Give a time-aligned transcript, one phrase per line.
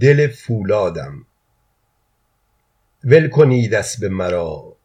[0.00, 1.26] دل فولادم.
[3.04, 4.76] ول کنید اسب مرا.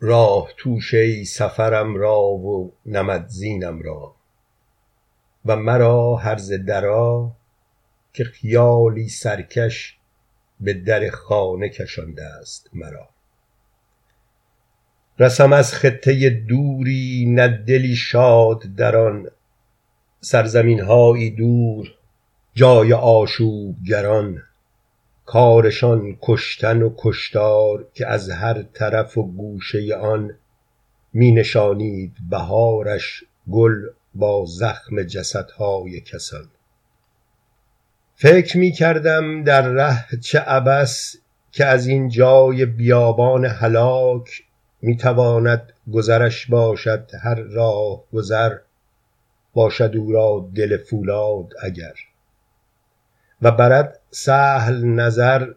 [0.00, 4.14] راه توشه سفرم را و نمدزینم را.
[5.44, 7.32] و مرا هرزه درا
[8.12, 9.98] که خیالی سرکش
[10.60, 13.08] به در خانه کشانده است مرا.
[15.18, 19.30] رسم از خطه دوری نه دلی شاد در آن
[20.20, 21.94] سرزمین هایی دور
[22.56, 24.42] جای آشوبگران
[25.26, 30.34] کارشان کشتن و کشتار که از هر طرف و گوشه آن
[31.12, 33.74] می نشانید بهارش گل
[34.14, 36.48] با زخم جسدهای کسان.
[38.16, 41.16] فکر می کردم در ره چه عبث
[41.52, 44.42] که از این جای بیابان هلاک
[44.82, 48.56] می تواند گذرش باشد هر راهگذر
[49.54, 51.94] باشد او را دل فولاد اگر.
[53.44, 55.52] و برد سهل نظر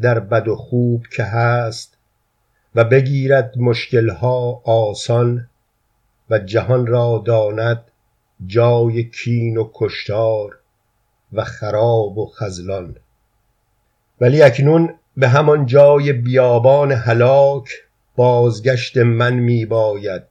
[0.00, 1.98] در بد و خوب که هست
[2.74, 5.48] و بگیرد مشکل ها آسان
[6.30, 7.82] و جهان را داند
[8.46, 10.58] جای کین و کشتار
[11.32, 12.96] و خراب و خذلان.
[14.20, 17.70] ولی اکنون به همان جای بیابان هلاک
[18.16, 20.22] بازگشت من می باید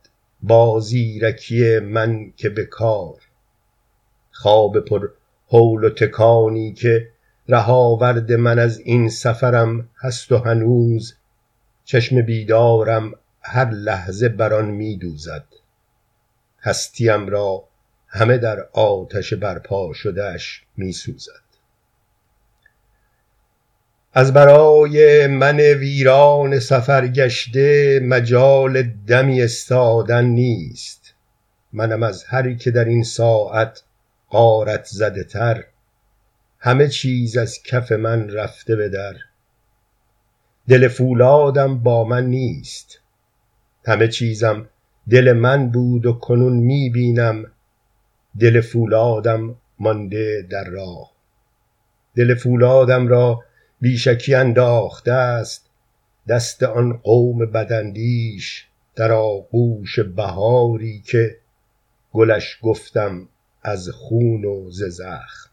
[0.42, 3.16] با زیرکی من که به کار.
[4.32, 5.10] خواب پر
[5.52, 7.08] هول و تکانی که
[7.50, 11.16] ره آورد من از این سفرم هست و هنوز
[11.86, 15.46] چشم بیدارم هر لحظه بر آن می دوزد
[16.62, 17.64] هستیم را
[18.08, 21.50] همه در آتش برپا شده اش می سوزد
[24.14, 31.14] از برای من ویران سفرگشته مجال دمی استادن نیست.
[31.74, 33.84] منم از هر که در این ساعت
[34.32, 35.66] غارت زده تر.
[36.60, 39.16] همه چیز از کف من رفته به در.
[40.68, 43.02] دل فولادم با من نیست.
[43.86, 44.70] همه چیزم
[45.10, 47.52] دل من بود و کنون می بینم.
[48.40, 51.12] دل فولادم مانده در راه.
[52.16, 53.44] دل فولادم را
[53.82, 55.70] بی شکی انداخته است.
[56.28, 61.38] دست آن قوم بداندیش در آغوش بهاری که
[62.12, 63.30] گلش گفتم
[63.70, 65.50] از خون و ز زخم.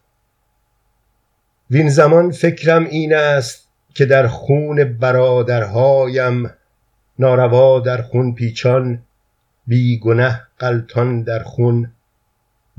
[1.71, 6.49] وین زمان فکرم این است که در خون برادرهایم
[7.19, 9.03] ناروا در خون پیچان
[9.67, 11.91] بی گنه غلطان در خون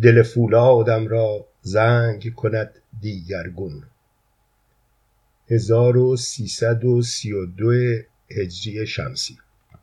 [0.02, 2.70] دل فولادم را زنگ کند
[3.00, 3.82] دیگرگون
[5.50, 7.72] هزار و سیصد و سی و دو
[8.30, 9.38] هجری شمسی.